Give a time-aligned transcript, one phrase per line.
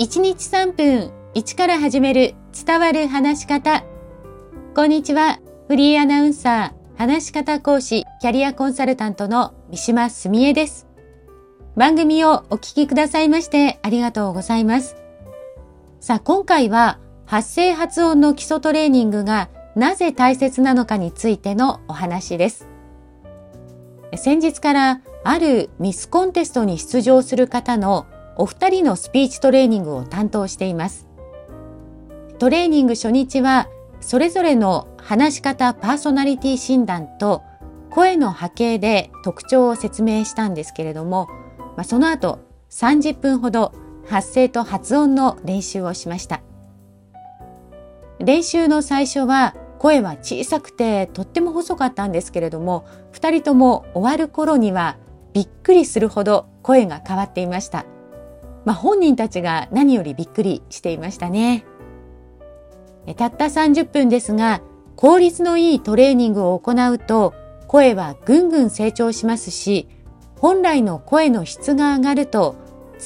[0.00, 2.34] 1日3分1から始める
[2.66, 3.84] 伝わる話し方。
[4.74, 5.40] こんにちは。
[5.68, 10.86] フリーアナウンサー、話し方講師、キャリアコンサルタントの三島澄江です。
[11.76, 14.96] 番組をお聞きくださいましてありがとうございます。
[16.00, 22.66] さあ、今回は発声発音の基礎トレーニングがなぜ大切なのかについてのお話です。
[24.16, 28.06] 先日からあるミスコンテストに出場する方の
[28.40, 31.06] お二人のスピーチトレーニングを担当しています。
[32.38, 33.68] トレーニング初日は
[34.00, 37.42] それぞれの話し方パーソナリティ診断と
[37.90, 41.28] 声の波形で特徴を説明したんですけれども、
[41.76, 42.38] まあ、その後
[42.70, 43.74] 30分ほど
[44.08, 46.40] 発声と発音の練習をしました。
[48.20, 54.96] 練習の最初は声は小さくてとっても細かったんですけれども2人とも終わる頃には
[55.34, 57.84] びっくりするほど声が変わっていました。
[58.64, 61.64] まあ、本人たちが何よりびっくりしていましたね。
[63.16, 64.60] たった30分ですが
[64.94, 67.34] 効率のいいトレーニングを行うと
[67.66, 69.88] 声はぐんぐん成長しますし
[70.38, 72.56] 本来の声の質が上がると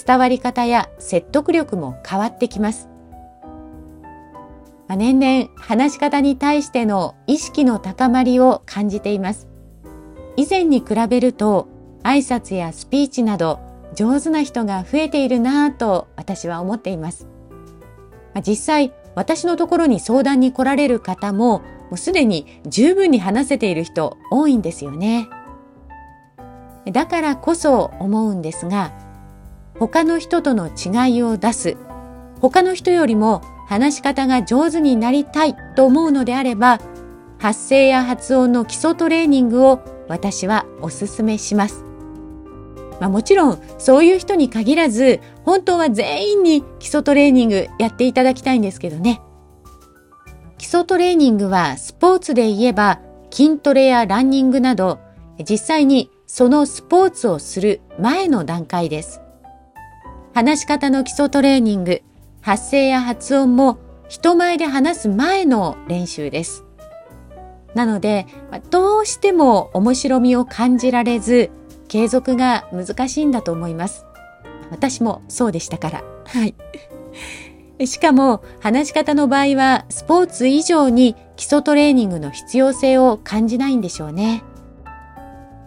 [0.06, 2.88] 伝わり方や説得力も変わってきます。
[4.88, 9.48] まあ年々話し方に対しての意識の高まりを感じています。
[10.36, 11.68] 以前に比べると
[12.02, 13.60] 挨拶やスピーチなど
[13.94, 17.26] 上手な人が増えているなぁと私は思っています。
[18.46, 25.28] 実際私のところに相談に来られる方ももうすでに十分に話せている人多いんですよね。
[26.90, 28.92] だからこそ思うんですが
[29.78, 31.76] 他の人との違いを出す
[32.40, 36.80] 他の人よりも話し方が上手になりたいと思うのであれば
[37.38, 41.93] 発声や発音の基礎トレーニングを私はお勧めします。
[43.00, 49.20] まあ、もちろんそういう人に限らず本当は全員に基礎トレーニングやっていただきたいんですけどね。
[50.58, 53.00] 基礎トレーニングはスポーツで言えば
[53.30, 54.98] 筋トレやランニングなど
[55.48, 59.20] 実際にそのスポーツをする前の段階です。
[60.32, 62.02] 話し方の基礎トレーニング、
[62.40, 63.78] 発声や発音も
[64.08, 66.64] 人前で話す前の練習です。
[67.74, 68.26] なので、
[68.70, 71.50] どうしても面白みを感じられず、
[71.88, 74.06] 継続が難しいんだと思います。
[74.70, 76.04] 私もそうでしたから。
[76.26, 76.54] はい。
[77.86, 84.42] しかも、話し方の場合は、スポーツ以上に基礎トレーニングの必要性を感じないんでしょうね。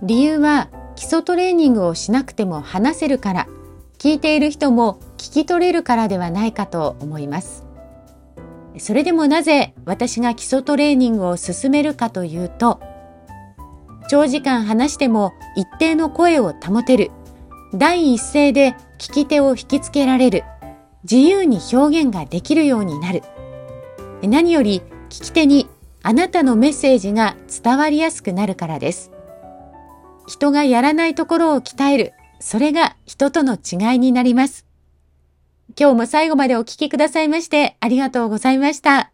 [0.01, 3.47] 理由は、基礎トレーニングをしなくても話せるから、
[3.97, 7.65] 聞いている人も聞き取れるからではないかと思います。
[8.79, 12.79] それでもなぜ私が基礎トレーニングを進めるかというと、
[14.09, 17.11] 長時間話しても一定の声を保てる、
[17.73, 20.43] 第一声で聞き手を引きつけられる、
[21.03, 23.23] 自由に表現ができるようになる。
[24.23, 25.67] 何より聞き手に
[26.03, 29.11] あなたのメッセージが伝わりやすくなるからです。
[30.27, 34.65] 人がやらないところを鍛える、それが人との違いになります。
[35.79, 39.11] 今日も最後までお聴きくださいましてありがとうございました。